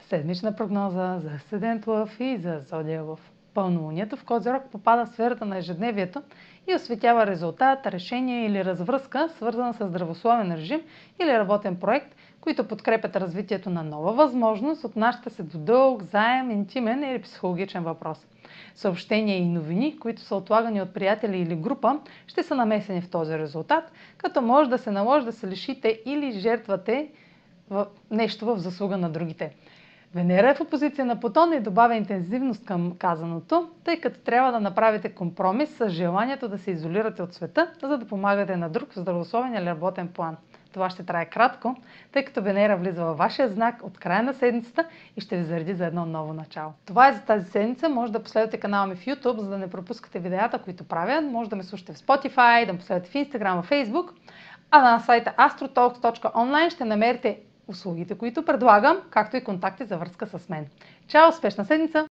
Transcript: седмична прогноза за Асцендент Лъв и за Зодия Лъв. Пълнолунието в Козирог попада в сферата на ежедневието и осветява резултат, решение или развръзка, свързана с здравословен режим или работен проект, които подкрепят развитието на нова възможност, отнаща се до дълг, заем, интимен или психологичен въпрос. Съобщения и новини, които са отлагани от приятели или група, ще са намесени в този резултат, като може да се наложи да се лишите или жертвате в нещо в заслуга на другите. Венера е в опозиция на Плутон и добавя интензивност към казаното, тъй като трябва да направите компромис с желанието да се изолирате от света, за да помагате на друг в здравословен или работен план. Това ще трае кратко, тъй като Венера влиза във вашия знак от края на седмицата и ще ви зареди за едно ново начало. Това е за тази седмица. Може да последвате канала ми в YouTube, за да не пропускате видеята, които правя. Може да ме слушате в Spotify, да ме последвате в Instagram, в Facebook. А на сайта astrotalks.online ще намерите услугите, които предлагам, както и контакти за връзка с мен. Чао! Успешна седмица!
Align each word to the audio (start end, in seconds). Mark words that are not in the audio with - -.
седмична 0.00 0.56
прогноза 0.56 1.18
за 1.18 1.30
Асцендент 1.30 1.86
Лъв 1.86 2.20
и 2.20 2.36
за 2.36 2.60
Зодия 2.66 3.02
Лъв. 3.02 3.30
Пълнолунието 3.54 4.16
в 4.16 4.24
Козирог 4.24 4.62
попада 4.72 5.06
в 5.06 5.08
сферата 5.08 5.44
на 5.44 5.58
ежедневието 5.58 6.22
и 6.68 6.74
осветява 6.74 7.26
резултат, 7.26 7.86
решение 7.86 8.46
или 8.46 8.64
развръзка, 8.64 9.28
свързана 9.28 9.74
с 9.74 9.88
здравословен 9.88 10.54
режим 10.54 10.80
или 11.22 11.38
работен 11.38 11.76
проект, 11.76 12.14
които 12.40 12.68
подкрепят 12.68 13.16
развитието 13.16 13.70
на 13.70 13.82
нова 13.82 14.12
възможност, 14.12 14.84
отнаща 14.84 15.30
се 15.30 15.42
до 15.42 15.58
дълг, 15.58 16.02
заем, 16.02 16.50
интимен 16.50 17.04
или 17.04 17.22
психологичен 17.22 17.82
въпрос. 17.84 18.26
Съобщения 18.74 19.38
и 19.38 19.48
новини, 19.48 19.98
които 19.98 20.22
са 20.22 20.36
отлагани 20.36 20.82
от 20.82 20.94
приятели 20.94 21.38
или 21.38 21.56
група, 21.56 22.00
ще 22.26 22.42
са 22.42 22.54
намесени 22.54 23.00
в 23.00 23.10
този 23.10 23.38
резултат, 23.38 23.92
като 24.16 24.42
може 24.42 24.70
да 24.70 24.78
се 24.78 24.90
наложи 24.90 25.24
да 25.26 25.32
се 25.32 25.46
лишите 25.48 26.00
или 26.06 26.32
жертвате 26.32 27.08
в 27.70 27.86
нещо 28.10 28.46
в 28.46 28.58
заслуга 28.58 28.96
на 28.96 29.10
другите. 29.10 29.54
Венера 30.14 30.50
е 30.50 30.54
в 30.54 30.60
опозиция 30.60 31.04
на 31.04 31.20
Плутон 31.20 31.52
и 31.52 31.60
добавя 31.60 31.96
интензивност 31.96 32.64
към 32.64 32.96
казаното, 32.98 33.70
тъй 33.84 34.00
като 34.00 34.20
трябва 34.20 34.52
да 34.52 34.60
направите 34.60 35.08
компромис 35.08 35.76
с 35.76 35.88
желанието 35.88 36.48
да 36.48 36.58
се 36.58 36.70
изолирате 36.70 37.22
от 37.22 37.34
света, 37.34 37.70
за 37.82 37.98
да 37.98 38.06
помагате 38.06 38.56
на 38.56 38.68
друг 38.68 38.92
в 38.92 38.98
здравословен 38.98 39.54
или 39.54 39.66
работен 39.66 40.08
план. 40.08 40.36
Това 40.72 40.90
ще 40.90 41.02
трае 41.02 41.26
кратко, 41.26 41.76
тъй 42.12 42.24
като 42.24 42.42
Венера 42.42 42.76
влиза 42.76 43.04
във 43.04 43.18
вашия 43.18 43.48
знак 43.48 43.80
от 43.82 43.98
края 43.98 44.22
на 44.22 44.34
седмицата 44.34 44.84
и 45.16 45.20
ще 45.20 45.36
ви 45.36 45.44
зареди 45.44 45.74
за 45.74 45.86
едно 45.86 46.06
ново 46.06 46.32
начало. 46.32 46.72
Това 46.86 47.08
е 47.08 47.12
за 47.12 47.20
тази 47.20 47.50
седмица. 47.50 47.88
Може 47.88 48.12
да 48.12 48.22
последвате 48.22 48.60
канала 48.60 48.86
ми 48.86 48.96
в 48.96 49.06
YouTube, 49.06 49.38
за 49.38 49.50
да 49.50 49.58
не 49.58 49.70
пропускате 49.70 50.18
видеята, 50.18 50.58
които 50.58 50.84
правя. 50.84 51.20
Може 51.20 51.50
да 51.50 51.56
ме 51.56 51.62
слушате 51.62 51.92
в 51.92 51.98
Spotify, 51.98 52.66
да 52.66 52.72
ме 52.72 52.78
последвате 52.78 53.10
в 53.10 53.14
Instagram, 53.14 53.62
в 53.62 53.70
Facebook. 53.70 54.10
А 54.70 54.82
на 54.82 55.00
сайта 55.00 55.34
astrotalks.online 55.38 56.70
ще 56.70 56.84
намерите 56.84 57.40
услугите, 57.68 58.18
които 58.18 58.44
предлагам, 58.44 58.98
както 59.10 59.36
и 59.36 59.44
контакти 59.44 59.84
за 59.84 59.96
връзка 59.96 60.26
с 60.26 60.48
мен. 60.48 60.66
Чао! 61.08 61.28
Успешна 61.28 61.64
седмица! 61.64 62.06